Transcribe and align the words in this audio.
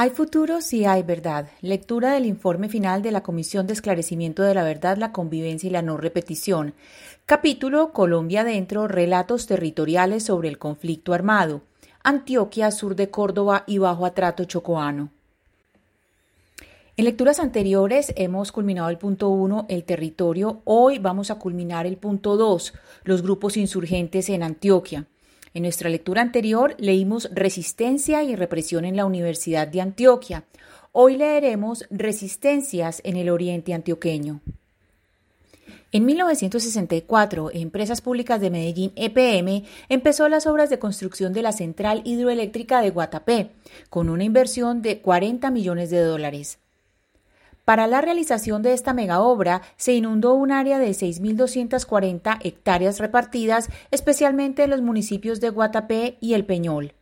Hay 0.00 0.10
futuro 0.10 0.60
si 0.60 0.84
hay 0.84 1.02
verdad. 1.02 1.48
Lectura 1.60 2.12
del 2.12 2.24
informe 2.24 2.68
final 2.68 3.02
de 3.02 3.10
la 3.10 3.24
Comisión 3.24 3.66
de 3.66 3.72
Esclarecimiento 3.72 4.44
de 4.44 4.54
la 4.54 4.62
Verdad, 4.62 4.96
la 4.96 5.10
Convivencia 5.10 5.66
y 5.66 5.70
la 5.70 5.82
No 5.82 5.96
Repetición. 5.96 6.74
Capítulo 7.26 7.92
Colombia 7.92 8.44
Dentro, 8.44 8.86
Relatos 8.86 9.48
Territoriales 9.48 10.22
sobre 10.22 10.50
el 10.50 10.56
Conflicto 10.56 11.14
Armado. 11.14 11.62
Antioquia, 12.04 12.70
sur 12.70 12.94
de 12.94 13.10
Córdoba 13.10 13.64
y 13.66 13.78
bajo 13.78 14.06
atrato 14.06 14.44
chocoano. 14.44 15.10
En 16.96 17.04
lecturas 17.04 17.40
anteriores 17.40 18.12
hemos 18.14 18.52
culminado 18.52 18.90
el 18.90 18.98
punto 18.98 19.30
1, 19.30 19.66
el 19.68 19.82
territorio. 19.82 20.60
Hoy 20.62 21.00
vamos 21.00 21.32
a 21.32 21.40
culminar 21.40 21.86
el 21.86 21.96
punto 21.96 22.36
2, 22.36 22.72
los 23.02 23.22
grupos 23.22 23.56
insurgentes 23.56 24.28
en 24.28 24.44
Antioquia. 24.44 25.06
En 25.54 25.62
nuestra 25.62 25.88
lectura 25.88 26.22
anterior 26.22 26.74
leímos 26.78 27.28
Resistencia 27.32 28.22
y 28.22 28.36
represión 28.36 28.84
en 28.84 28.96
la 28.96 29.06
Universidad 29.06 29.66
de 29.66 29.80
Antioquia. 29.80 30.44
Hoy 30.92 31.16
leeremos 31.16 31.86
Resistencias 31.90 33.00
en 33.04 33.16
el 33.16 33.30
Oriente 33.30 33.72
Antioqueño. 33.72 34.40
En 35.90 36.04
1964, 36.04 37.50
Empresas 37.54 38.02
Públicas 38.02 38.42
de 38.42 38.50
Medellín 38.50 38.92
EPM 38.94 39.64
empezó 39.88 40.28
las 40.28 40.46
obras 40.46 40.68
de 40.68 40.78
construcción 40.78 41.32
de 41.32 41.40
la 41.40 41.52
central 41.52 42.02
hidroeléctrica 42.04 42.82
de 42.82 42.90
Guatapé, 42.90 43.52
con 43.88 44.10
una 44.10 44.24
inversión 44.24 44.82
de 44.82 45.00
40 45.00 45.50
millones 45.50 45.88
de 45.88 46.00
dólares. 46.00 46.58
Para 47.68 47.86
la 47.86 48.00
realización 48.00 48.62
de 48.62 48.72
esta 48.72 48.94
mega 48.94 49.20
obra 49.20 49.60
se 49.76 49.92
inundó 49.92 50.32
un 50.32 50.52
área 50.52 50.78
de 50.78 50.88
6.240 50.88 52.38
hectáreas 52.42 52.98
repartidas 52.98 53.68
especialmente 53.90 54.62
en 54.62 54.70
los 54.70 54.80
municipios 54.80 55.38
de 55.38 55.50
Guatapé 55.50 56.16
y 56.22 56.32
El 56.32 56.46
Peñol. 56.46 56.94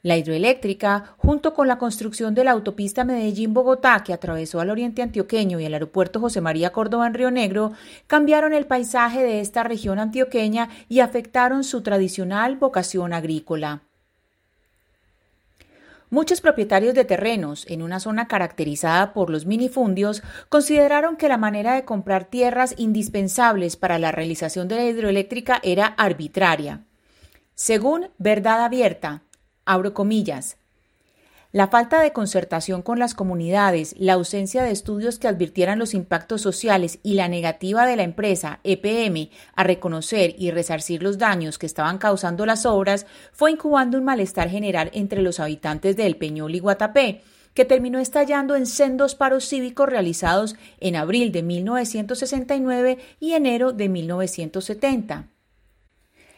La 0.00 0.16
hidroeléctrica, 0.16 1.16
junto 1.18 1.52
con 1.52 1.68
la 1.68 1.76
construcción 1.76 2.34
de 2.34 2.44
la 2.44 2.52
autopista 2.52 3.04
Medellín-Bogotá 3.04 4.02
que 4.04 4.14
atravesó 4.14 4.60
al 4.60 4.70
oriente 4.70 5.02
antioqueño 5.02 5.60
y 5.60 5.66
el 5.66 5.74
aeropuerto 5.74 6.18
José 6.18 6.40
María 6.40 6.72
Córdoba 6.72 7.06
en 7.06 7.12
Río 7.12 7.30
Negro, 7.30 7.72
cambiaron 8.06 8.54
el 8.54 8.64
paisaje 8.64 9.22
de 9.22 9.42
esta 9.42 9.64
región 9.64 9.98
antioqueña 9.98 10.70
y 10.88 11.00
afectaron 11.00 11.62
su 11.62 11.82
tradicional 11.82 12.56
vocación 12.56 13.12
agrícola. 13.12 13.82
Muchos 16.08 16.40
propietarios 16.40 16.94
de 16.94 17.04
terrenos 17.04 17.66
en 17.68 17.82
una 17.82 17.98
zona 17.98 18.28
caracterizada 18.28 19.12
por 19.12 19.28
los 19.28 19.44
minifundios 19.44 20.22
consideraron 20.48 21.16
que 21.16 21.28
la 21.28 21.36
manera 21.36 21.74
de 21.74 21.84
comprar 21.84 22.26
tierras 22.26 22.74
indispensables 22.78 23.76
para 23.76 23.98
la 23.98 24.12
realización 24.12 24.68
de 24.68 24.76
la 24.76 24.84
hidroeléctrica 24.84 25.60
era 25.64 25.86
arbitraria. 25.86 26.84
Según 27.54 28.10
Verdad 28.18 28.64
Abierta, 28.64 29.22
abro 29.64 29.94
comillas, 29.94 30.58
la 31.56 31.68
falta 31.68 32.02
de 32.02 32.12
concertación 32.12 32.82
con 32.82 32.98
las 32.98 33.14
comunidades, 33.14 33.94
la 33.96 34.12
ausencia 34.12 34.62
de 34.62 34.72
estudios 34.72 35.18
que 35.18 35.26
advirtieran 35.26 35.78
los 35.78 35.94
impactos 35.94 36.42
sociales 36.42 36.98
y 37.02 37.14
la 37.14 37.28
negativa 37.28 37.86
de 37.86 37.96
la 37.96 38.02
empresa 38.02 38.60
EPM 38.62 39.30
a 39.54 39.64
reconocer 39.64 40.34
y 40.36 40.50
resarcir 40.50 41.02
los 41.02 41.16
daños 41.16 41.56
que 41.56 41.64
estaban 41.64 41.96
causando 41.96 42.44
las 42.44 42.66
obras 42.66 43.06
fue 43.32 43.52
incubando 43.52 43.96
un 43.96 44.04
malestar 44.04 44.50
general 44.50 44.90
entre 44.92 45.22
los 45.22 45.40
habitantes 45.40 45.96
del 45.96 46.18
Peñol 46.18 46.54
y 46.54 46.58
Guatapé, 46.58 47.22
que 47.54 47.64
terminó 47.64 48.00
estallando 48.00 48.54
en 48.54 48.66
sendos 48.66 49.14
paros 49.14 49.48
cívicos 49.48 49.88
realizados 49.88 50.56
en 50.78 50.94
abril 50.94 51.32
de 51.32 51.42
1969 51.42 52.98
y 53.18 53.32
enero 53.32 53.72
de 53.72 53.88
1970. 53.88 55.28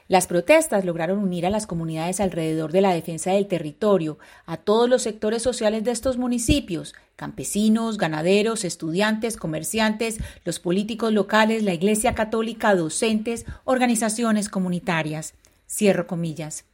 Las 0.09 0.27
protestas 0.27 0.87
lograron 0.87 1.19
unir 1.19 1.45
a 1.45 1.51
las 1.51 1.67
comunidades 1.67 2.19
alrededor 2.21 2.73
de 2.73 2.81
la 2.81 2.95
defensa 2.95 3.33
del 3.33 3.47
territorio, 3.47 4.19
a 4.47 4.57
todos 4.57 4.89
los 4.89 5.03
sectores 5.03 5.43
sociales 5.43 5.85
de 5.85 5.91
estos 5.91 6.17
municipios, 6.17 6.95
campesinos, 7.15 7.99
ganaderos, 7.99 8.65
estudiantes, 8.65 9.37
comerciantes, 9.37 10.19
los 10.47 10.61
políticos 10.61 11.13
locales, 11.13 11.63
la 11.63 11.75
Iglesia 11.75 12.15
Católica, 12.15 12.75
docentes, 12.75 13.45
organizaciones 13.65 14.49
comunitarias. 14.49 15.35
Cierro 15.69 16.07
comillas. 16.07 16.65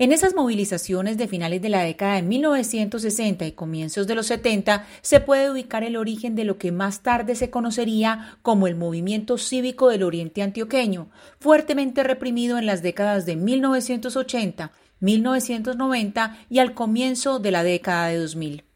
En 0.00 0.12
esas 0.12 0.36
movilizaciones 0.36 1.18
de 1.18 1.26
finales 1.26 1.60
de 1.60 1.70
la 1.70 1.82
década 1.82 2.14
de 2.14 2.22
1960 2.22 3.44
y 3.46 3.52
comienzos 3.52 4.06
de 4.06 4.14
los 4.14 4.26
70 4.26 4.86
se 5.02 5.18
puede 5.18 5.50
ubicar 5.50 5.82
el 5.82 5.96
origen 5.96 6.36
de 6.36 6.44
lo 6.44 6.56
que 6.56 6.70
más 6.70 7.02
tarde 7.02 7.34
se 7.34 7.50
conocería 7.50 8.38
como 8.42 8.68
el 8.68 8.76
movimiento 8.76 9.38
cívico 9.38 9.88
del 9.88 10.04
Oriente 10.04 10.42
Antioqueño, 10.42 11.08
fuertemente 11.40 12.04
reprimido 12.04 12.58
en 12.58 12.66
las 12.66 12.80
décadas 12.80 13.26
de 13.26 13.34
1980, 13.34 14.70
1990 15.00 16.38
y 16.48 16.60
al 16.60 16.74
comienzo 16.74 17.40
de 17.40 17.50
la 17.50 17.64
década 17.64 18.06
de 18.06 18.18
2000. 18.18 18.67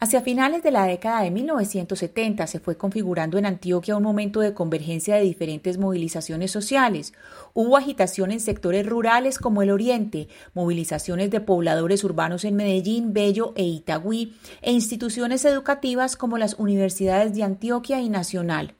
Hacia 0.00 0.20
finales 0.20 0.62
de 0.62 0.70
la 0.70 0.84
década 0.84 1.22
de 1.22 1.32
1970 1.32 2.46
se 2.46 2.60
fue 2.60 2.76
configurando 2.76 3.36
en 3.36 3.46
Antioquia 3.46 3.96
un 3.96 4.04
momento 4.04 4.38
de 4.38 4.54
convergencia 4.54 5.16
de 5.16 5.22
diferentes 5.22 5.76
movilizaciones 5.76 6.52
sociales. 6.52 7.14
Hubo 7.52 7.76
agitación 7.76 8.30
en 8.30 8.38
sectores 8.38 8.86
rurales 8.86 9.40
como 9.40 9.60
el 9.60 9.72
Oriente, 9.72 10.28
movilizaciones 10.54 11.32
de 11.32 11.40
pobladores 11.40 12.04
urbanos 12.04 12.44
en 12.44 12.54
Medellín, 12.54 13.12
Bello 13.12 13.52
e 13.56 13.64
Itagüí, 13.64 14.36
e 14.62 14.70
instituciones 14.70 15.44
educativas 15.44 16.14
como 16.14 16.38
las 16.38 16.54
universidades 16.60 17.34
de 17.34 17.42
Antioquia 17.42 18.00
y 18.00 18.08
Nacional. 18.08 18.76